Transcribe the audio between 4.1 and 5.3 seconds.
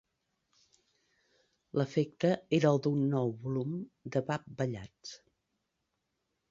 de Bab Ballads.